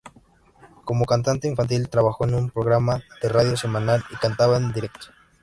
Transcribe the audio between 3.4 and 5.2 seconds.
semanal y cantaba en directo.